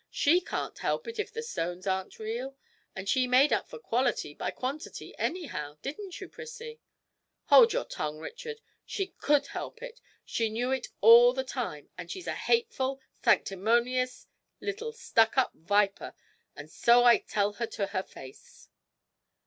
She 0.09 0.41
can't 0.41 0.79
help 0.79 1.07
it 1.07 1.19
if 1.19 1.31
the 1.31 1.43
stones 1.43 1.85
aren't 1.85 2.17
real, 2.17 2.57
and 2.95 3.07
she 3.07 3.27
made 3.27 3.53
up 3.53 3.69
for 3.69 3.77
quality 3.77 4.33
by 4.33 4.49
quantity 4.49 5.15
anyhow; 5.15 5.77
didn't 5.83 6.19
you, 6.19 6.27
Prissie?' 6.27 6.79
'Hold 7.49 7.73
your 7.73 7.85
tongue, 7.85 8.17
Richard; 8.17 8.61
she 8.83 9.13
could 9.19 9.45
help 9.45 9.83
it, 9.83 10.01
she 10.25 10.49
knew 10.49 10.71
it 10.71 10.87
all 11.01 11.33
the 11.33 11.43
time, 11.43 11.91
and 11.99 12.09
she's 12.09 12.25
a 12.25 12.33
hateful, 12.33 12.99
sanctimonious 13.23 14.25
little 14.59 14.91
stuck 14.91 15.37
up 15.37 15.51
viper, 15.53 16.15
and 16.55 16.71
so 16.71 17.03
I 17.03 17.19
tell 17.19 17.53
her 17.53 17.67
to 17.67 17.85
her 17.85 18.01
face!' 18.01 18.69